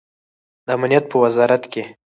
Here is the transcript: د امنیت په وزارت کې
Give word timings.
د 0.65 0.67
امنیت 0.77 1.05
په 1.09 1.17
وزارت 1.23 1.63
کې 1.71 1.83